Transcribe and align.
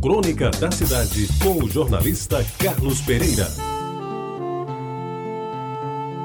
Crônica 0.00 0.50
da 0.52 0.70
Cidade, 0.70 1.28
com 1.44 1.62
o 1.62 1.68
jornalista 1.68 2.42
Carlos 2.58 3.02
Pereira. 3.02 3.46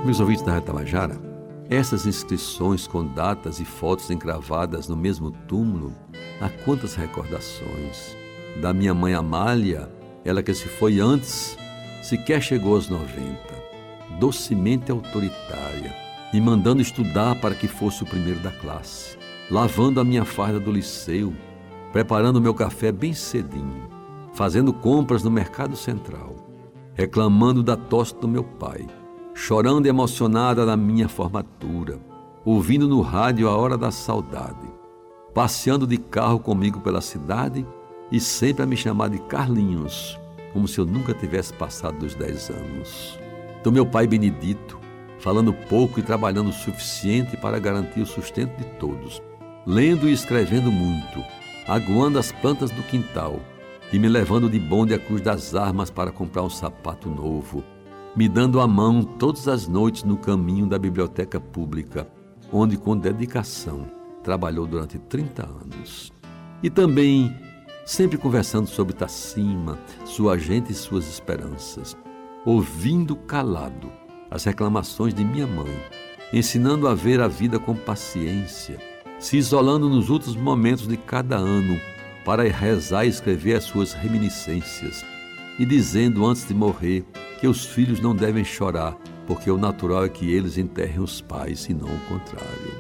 Meus 0.05 0.21
ouvintes 0.21 0.45
da 0.45 0.53
Retabajara, 0.53 1.19
essas 1.69 2.05
inscrições 2.05 2.87
com 2.87 3.05
datas 3.05 3.59
e 3.59 3.65
fotos 3.65 4.09
encravadas 4.09 4.87
no 4.87 4.95
mesmo 4.95 5.29
túmulo, 5.29 5.93
há 6.39 6.47
quantas 6.63 6.95
recordações. 6.95 8.15
Da 8.61 8.73
minha 8.73 8.93
mãe 8.93 9.13
Amália, 9.13 9.91
ela 10.23 10.41
que 10.41 10.53
se 10.53 10.69
foi 10.69 11.01
antes, 11.01 11.57
sequer 12.01 12.41
chegou 12.41 12.75
aos 12.75 12.87
90, 12.87 13.11
docemente 14.21 14.89
autoritária, 14.89 15.93
me 16.33 16.39
mandando 16.39 16.81
estudar 16.81 17.41
para 17.41 17.53
que 17.53 17.67
fosse 17.67 18.03
o 18.03 18.05
primeiro 18.05 18.39
da 18.39 18.51
classe, 18.51 19.17
lavando 19.51 19.99
a 19.99 20.05
minha 20.05 20.23
farda 20.23 20.61
do 20.61 20.71
liceu, 20.71 21.33
preparando 21.95 22.41
meu 22.41 22.53
café 22.53 22.91
bem 22.91 23.13
cedinho, 23.13 23.87
fazendo 24.33 24.73
compras 24.73 25.23
no 25.23 25.31
mercado 25.31 25.77
central, 25.77 26.35
reclamando 26.93 27.63
da 27.63 27.77
tosse 27.77 28.13
do 28.15 28.27
meu 28.27 28.43
pai, 28.43 28.85
chorando 29.33 29.85
emocionada 29.85 30.65
na 30.65 30.75
minha 30.75 31.07
formatura, 31.07 31.97
ouvindo 32.43 32.85
no 32.85 32.99
rádio 32.99 33.47
a 33.47 33.55
hora 33.55 33.77
da 33.77 33.91
saudade, 33.91 34.67
passeando 35.33 35.87
de 35.87 35.97
carro 35.97 36.37
comigo 36.37 36.81
pela 36.81 36.99
cidade 36.99 37.65
e 38.11 38.19
sempre 38.19 38.63
a 38.63 38.65
me 38.65 38.75
chamar 38.75 39.07
de 39.07 39.19
Carlinhos, 39.19 40.19
como 40.51 40.67
se 40.67 40.79
eu 40.79 40.85
nunca 40.85 41.13
tivesse 41.13 41.53
passado 41.53 41.99
dos 41.99 42.13
10 42.13 42.49
anos. 42.49 43.17
Do 43.63 43.71
meu 43.71 43.85
pai 43.85 44.05
Benedito, 44.05 44.77
falando 45.17 45.53
pouco 45.53 45.97
e 45.97 46.03
trabalhando 46.03 46.49
o 46.49 46.53
suficiente 46.53 47.37
para 47.37 47.57
garantir 47.57 48.01
o 48.01 48.05
sustento 48.05 48.53
de 48.57 48.65
todos, 48.71 49.21
lendo 49.65 50.09
e 50.09 50.11
escrevendo 50.11 50.69
muito, 50.69 51.23
aguando 51.67 52.19
as 52.19 52.31
plantas 52.31 52.69
do 52.69 52.83
quintal 52.83 53.39
e 53.91 53.97
me 53.97 54.07
levando 54.07 54.49
de 54.49 54.59
bonde 54.59 54.93
à 54.93 54.99
Cruz 54.99 55.21
das 55.21 55.55
Armas 55.55 55.89
para 55.89 56.11
comprar 56.11 56.43
um 56.43 56.49
sapato 56.49 57.09
novo, 57.09 57.63
me 58.15 58.27
dando 58.29 58.59
a 58.59 58.67
mão 58.67 59.03
todas 59.03 59.47
as 59.47 59.67
noites 59.67 60.03
no 60.03 60.17
caminho 60.17 60.67
da 60.67 60.77
biblioteca 60.77 61.39
pública, 61.39 62.07
onde 62.51 62.77
com 62.77 62.95
dedicação 62.95 63.85
trabalhou 64.23 64.65
durante 64.65 64.97
30 64.97 65.43
anos. 65.43 66.11
E 66.61 66.69
também 66.69 67.35
sempre 67.85 68.17
conversando 68.17 68.67
sobre 68.67 68.93
Tacima, 68.93 69.77
sua 70.05 70.37
gente 70.37 70.71
e 70.71 70.75
suas 70.75 71.07
esperanças, 71.07 71.95
ouvindo 72.45 73.15
calado 73.15 73.91
as 74.29 74.43
reclamações 74.43 75.13
de 75.13 75.23
minha 75.23 75.45
mãe, 75.45 75.75
ensinando 76.33 76.87
a 76.87 76.95
ver 76.95 77.21
a 77.21 77.27
vida 77.27 77.59
com 77.59 77.75
paciência 77.75 78.94
se 79.25 79.37
isolando 79.37 79.89
nos 79.89 80.11
últimos 80.11 80.35
momentos 80.35 80.87
de 80.87 80.95
cada 80.95 81.35
ano 81.35 81.81
para 82.23 82.43
rezar 82.43 83.05
e 83.05 83.09
escrever 83.09 83.55
as 83.55 83.63
suas 83.63 83.91
reminiscências, 83.91 85.03
e 85.57 85.65
dizendo 85.65 86.23
antes 86.27 86.47
de 86.47 86.53
morrer 86.53 87.03
que 87.39 87.47
os 87.47 87.65
filhos 87.65 87.99
não 87.99 88.15
devem 88.15 88.43
chorar, 88.43 88.95
porque 89.25 89.49
o 89.49 89.57
natural 89.57 90.05
é 90.05 90.09
que 90.09 90.31
eles 90.31 90.59
enterrem 90.59 90.99
os 90.99 91.21
pais 91.21 91.65
e 91.67 91.73
não 91.73 91.87
o 91.87 91.99
contrário. 92.01 92.71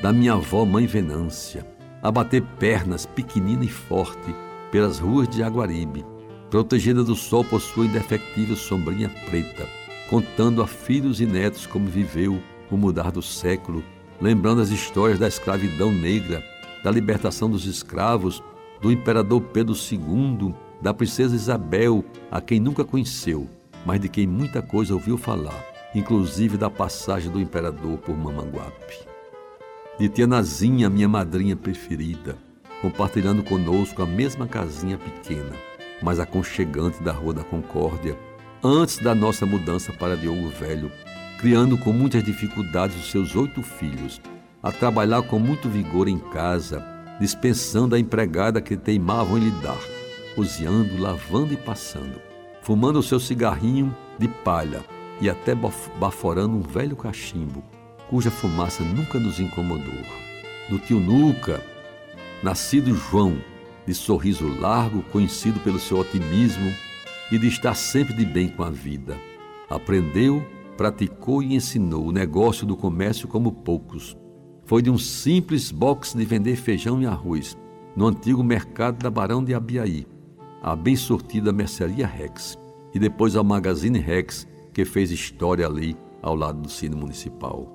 Da 0.00 0.14
minha 0.14 0.32
avó, 0.32 0.64
mãe 0.64 0.86
Venância, 0.86 1.66
a 2.02 2.10
bater 2.10 2.40
pernas 2.58 3.04
pequenina 3.04 3.62
e 3.62 3.68
forte 3.68 4.34
pelas 4.72 4.98
ruas 4.98 5.28
de 5.28 5.42
Aguaribe, 5.42 6.06
protegida 6.48 7.04
do 7.04 7.14
sol 7.14 7.44
por 7.44 7.60
sua 7.60 7.84
indefectível 7.84 8.56
sombrinha 8.56 9.10
preta, 9.28 9.68
contando 10.08 10.62
a 10.62 10.66
filhos 10.66 11.20
e 11.20 11.26
netos 11.26 11.66
como 11.66 11.86
viveu 11.86 12.40
o 12.70 12.78
mudar 12.78 13.12
do 13.12 13.20
século 13.20 13.84
lembrando 14.20 14.60
as 14.60 14.70
histórias 14.70 15.18
da 15.18 15.28
escravidão 15.28 15.92
negra, 15.92 16.44
da 16.82 16.90
libertação 16.90 17.50
dos 17.50 17.66
escravos, 17.66 18.42
do 18.80 18.92
imperador 18.92 19.40
Pedro 19.40 19.74
II, 19.74 20.54
da 20.80 20.92
princesa 20.92 21.34
Isabel, 21.34 22.04
a 22.30 22.40
quem 22.40 22.60
nunca 22.60 22.84
conheceu, 22.84 23.48
mas 23.84 24.00
de 24.00 24.08
quem 24.08 24.26
muita 24.26 24.62
coisa 24.62 24.94
ouviu 24.94 25.16
falar, 25.16 25.64
inclusive 25.94 26.56
da 26.56 26.70
passagem 26.70 27.30
do 27.30 27.40
imperador 27.40 27.98
por 27.98 28.16
Mamanguape. 28.16 29.06
De 29.98 30.08
tia 30.08 30.26
Nazinha, 30.26 30.90
minha 30.90 31.08
madrinha 31.08 31.56
preferida, 31.56 32.36
compartilhando 32.82 33.42
conosco 33.42 34.02
a 34.02 34.06
mesma 34.06 34.46
casinha 34.46 34.98
pequena, 34.98 35.52
mas 36.02 36.20
aconchegante 36.20 37.02
da 37.02 37.12
Rua 37.12 37.32
da 37.32 37.44
Concórdia, 37.44 38.18
antes 38.62 38.98
da 38.98 39.14
nossa 39.14 39.46
mudança 39.46 39.92
para 39.92 40.16
Diogo 40.16 40.48
Velho, 40.50 40.92
criando 41.38 41.76
com 41.76 41.92
muitas 41.92 42.24
dificuldades 42.24 42.96
os 42.96 43.10
seus 43.10 43.36
oito 43.36 43.62
filhos, 43.62 44.20
a 44.62 44.72
trabalhar 44.72 45.22
com 45.22 45.38
muito 45.38 45.68
vigor 45.68 46.08
em 46.08 46.18
casa, 46.18 46.84
dispensando 47.20 47.94
a 47.94 47.98
empregada 47.98 48.60
que 48.60 48.76
teimavam 48.76 49.38
em 49.38 49.42
lhe 49.44 49.62
dar, 49.62 49.78
cozinhando, 50.34 51.00
lavando 51.00 51.52
e 51.52 51.56
passando, 51.56 52.20
fumando 52.62 52.98
o 52.98 53.02
seu 53.02 53.20
cigarrinho 53.20 53.94
de 54.18 54.28
palha 54.28 54.84
e 55.20 55.30
até 55.30 55.54
baforando 55.54 56.56
um 56.56 56.62
velho 56.62 56.96
cachimbo, 56.96 57.62
cuja 58.08 58.30
fumaça 58.30 58.82
nunca 58.82 59.18
nos 59.18 59.38
incomodou. 59.38 60.04
Do 60.68 60.78
tio 60.78 60.98
Nuca, 60.98 61.62
nascido 62.42 62.94
João, 62.94 63.38
de 63.86 63.94
sorriso 63.94 64.48
largo, 64.60 65.02
conhecido 65.12 65.60
pelo 65.60 65.78
seu 65.78 65.98
otimismo 65.98 66.74
e 67.30 67.38
de 67.38 67.46
estar 67.46 67.74
sempre 67.74 68.14
de 68.14 68.24
bem 68.24 68.48
com 68.48 68.64
a 68.64 68.70
vida. 68.70 69.16
Aprendeu 69.70 70.44
praticou 70.76 71.42
e 71.42 71.54
ensinou 71.54 72.06
o 72.06 72.12
negócio 72.12 72.66
do 72.66 72.76
comércio 72.76 73.26
como 73.26 73.50
poucos. 73.50 74.16
Foi 74.64 74.82
de 74.82 74.90
um 74.90 74.98
simples 74.98 75.70
box 75.70 76.16
de 76.16 76.24
vender 76.24 76.56
feijão 76.56 77.00
e 77.00 77.06
arroz 77.06 77.56
no 77.96 78.06
antigo 78.06 78.44
mercado 78.44 78.98
da 78.98 79.10
Barão 79.10 79.42
de 79.42 79.54
Abiaí, 79.54 80.06
a 80.62 80.76
bem 80.76 80.96
sortida 80.96 81.52
mercearia 81.52 82.06
Rex, 82.06 82.58
e 82.92 82.98
depois 82.98 83.36
ao 83.36 83.44
Magazine 83.44 83.98
Rex, 83.98 84.46
que 84.74 84.84
fez 84.84 85.10
história 85.10 85.66
ali 85.66 85.96
ao 86.20 86.34
lado 86.34 86.60
do 86.60 86.68
Cine 86.68 86.94
Municipal. 86.94 87.72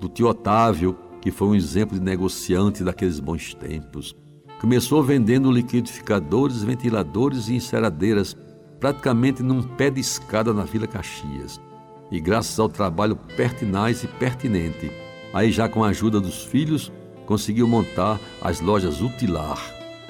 Do 0.00 0.08
tio 0.08 0.28
Otávio, 0.28 0.96
que 1.20 1.30
foi 1.30 1.48
um 1.48 1.54
exemplo 1.54 1.98
de 1.98 2.04
negociante 2.04 2.82
daqueles 2.82 3.20
bons 3.20 3.52
tempos. 3.54 4.16
Começou 4.60 5.02
vendendo 5.02 5.52
liquidificadores, 5.52 6.62
ventiladores 6.62 7.48
e 7.48 7.54
enceradeiras 7.56 8.36
praticamente 8.80 9.42
num 9.42 9.62
pé 9.62 9.90
de 9.90 10.00
escada 10.00 10.54
na 10.54 10.64
Vila 10.64 10.86
Caxias 10.86 11.60
e 12.10 12.20
graças 12.20 12.58
ao 12.58 12.68
trabalho 12.68 13.16
pertinaz 13.36 14.04
e 14.04 14.08
pertinente, 14.08 14.90
aí 15.32 15.50
já 15.50 15.68
com 15.68 15.82
a 15.82 15.88
ajuda 15.88 16.20
dos 16.20 16.44
filhos, 16.44 16.92
conseguiu 17.26 17.66
montar 17.66 18.20
as 18.40 18.60
lojas 18.60 19.00
Utilar, 19.00 19.58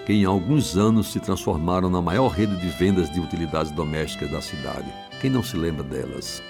que 0.04 0.12
em 0.12 0.24
alguns 0.24 0.76
anos 0.76 1.12
se 1.12 1.20
transformaram 1.20 1.88
na 1.88 2.02
maior 2.02 2.28
rede 2.28 2.56
de 2.56 2.68
vendas 2.68 3.10
de 3.10 3.20
utilidades 3.20 3.72
domésticas 3.72 4.30
da 4.30 4.40
cidade. 4.40 4.92
Quem 5.20 5.30
não 5.30 5.42
se 5.42 5.56
lembra 5.56 5.82
delas? 5.82 6.42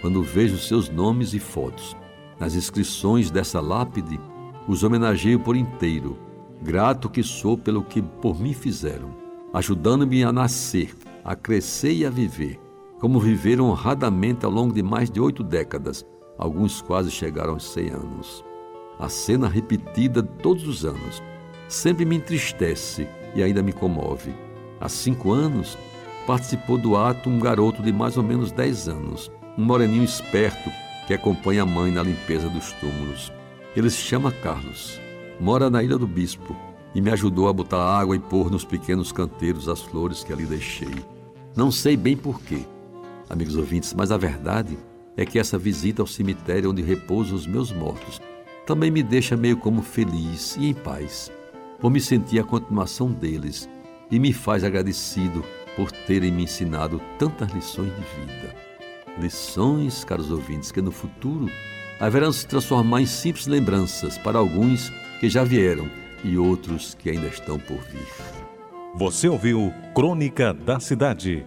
Quando 0.00 0.22
vejo 0.22 0.58
seus 0.58 0.88
nomes 0.88 1.32
e 1.34 1.38
fotos 1.38 1.96
nas 2.38 2.54
inscrições 2.54 3.30
dessa 3.30 3.60
lápide, 3.60 4.18
os 4.66 4.82
homenageio 4.82 5.38
por 5.38 5.56
inteiro, 5.56 6.18
grato 6.62 7.08
que 7.08 7.22
sou 7.22 7.56
pelo 7.56 7.82
que 7.82 8.00
por 8.00 8.40
mim 8.40 8.54
fizeram, 8.54 9.14
ajudando-me 9.52 10.24
a 10.24 10.32
nascer, 10.32 10.94
a 11.24 11.36
crescer 11.36 11.92
e 11.92 12.06
a 12.06 12.10
viver 12.10 12.58
como 13.00 13.18
viveram 13.18 13.70
honradamente 13.70 14.44
ao 14.44 14.52
longo 14.52 14.74
de 14.74 14.82
mais 14.82 15.10
de 15.10 15.18
oito 15.20 15.42
décadas, 15.42 16.06
alguns 16.36 16.82
quase 16.82 17.10
chegaram 17.10 17.54
aos 17.54 17.64
cem 17.64 17.88
anos. 17.88 18.44
A 18.98 19.08
cena 19.08 19.48
repetida 19.48 20.22
todos 20.22 20.68
os 20.68 20.84
anos 20.84 21.22
sempre 21.66 22.04
me 22.04 22.16
entristece 22.16 23.08
e 23.34 23.42
ainda 23.42 23.62
me 23.62 23.72
comove. 23.72 24.34
Há 24.78 24.88
cinco 24.88 25.32
anos, 25.32 25.78
participou 26.26 26.76
do 26.76 26.94
ato 26.94 27.30
um 27.30 27.38
garoto 27.38 27.82
de 27.82 27.90
mais 27.90 28.18
ou 28.18 28.22
menos 28.22 28.52
dez 28.52 28.86
anos, 28.86 29.32
um 29.56 29.64
moreninho 29.64 30.04
esperto 30.04 30.70
que 31.06 31.14
acompanha 31.14 31.62
a 31.62 31.66
mãe 31.66 31.90
na 31.90 32.02
limpeza 32.02 32.48
dos 32.50 32.70
túmulos. 32.72 33.32
Ele 33.74 33.88
se 33.88 33.96
chama 33.98 34.30
Carlos, 34.30 35.00
mora 35.40 35.70
na 35.70 35.82
Ilha 35.82 35.96
do 35.96 36.06
Bispo 36.06 36.54
e 36.94 37.00
me 37.00 37.10
ajudou 37.10 37.48
a 37.48 37.52
botar 37.52 37.82
água 37.82 38.14
e 38.14 38.18
pôr 38.18 38.50
nos 38.50 38.64
pequenos 38.64 39.10
canteiros 39.10 39.68
as 39.68 39.80
flores 39.80 40.22
que 40.22 40.32
ali 40.32 40.44
deixei. 40.44 40.94
Não 41.56 41.70
sei 41.70 41.96
bem 41.96 42.16
porquê, 42.16 42.64
amigos 43.30 43.56
ouvintes, 43.56 43.94
mas 43.94 44.10
a 44.10 44.16
verdade 44.16 44.76
é 45.16 45.24
que 45.24 45.38
essa 45.38 45.56
visita 45.56 46.02
ao 46.02 46.06
cemitério 46.06 46.70
onde 46.70 46.82
repousam 46.82 47.36
os 47.36 47.46
meus 47.46 47.72
mortos 47.72 48.20
também 48.66 48.90
me 48.90 49.02
deixa 49.02 49.36
meio 49.36 49.56
como 49.56 49.82
feliz 49.82 50.56
e 50.56 50.66
em 50.66 50.74
paz, 50.74 51.30
por 51.80 51.90
me 51.90 52.00
sentir 52.00 52.40
a 52.40 52.44
continuação 52.44 53.10
deles 53.10 53.68
e 54.10 54.18
me 54.18 54.32
faz 54.32 54.64
agradecido 54.64 55.44
por 55.76 55.90
terem 55.90 56.30
me 56.30 56.44
ensinado 56.44 57.00
tantas 57.18 57.50
lições 57.52 57.90
de 57.94 58.00
vida. 58.00 58.54
Lições, 59.18 60.04
caros 60.04 60.30
ouvintes, 60.30 60.70
que 60.70 60.82
no 60.82 60.90
futuro 60.90 61.48
haverão 61.98 62.32
se 62.32 62.46
transformar 62.46 63.00
em 63.00 63.06
simples 63.06 63.46
lembranças 63.46 64.18
para 64.18 64.38
alguns 64.38 64.90
que 65.20 65.28
já 65.28 65.44
vieram 65.44 65.88
e 66.24 66.36
outros 66.36 66.94
que 66.94 67.10
ainda 67.10 67.26
estão 67.26 67.58
por 67.58 67.78
vir. 67.78 68.06
Você 68.94 69.28
ouviu 69.28 69.72
Crônica 69.94 70.52
da 70.52 70.80
Cidade 70.80 71.46